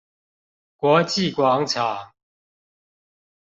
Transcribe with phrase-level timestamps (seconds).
[0.77, 2.13] 國際廣場